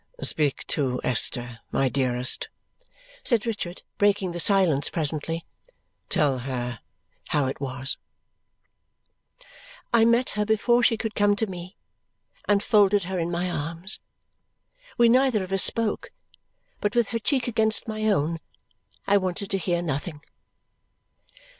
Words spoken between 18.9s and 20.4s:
I wanted to hear nothing.